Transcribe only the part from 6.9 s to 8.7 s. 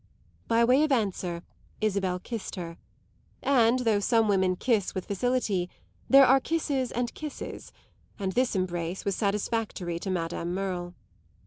and kisses, and this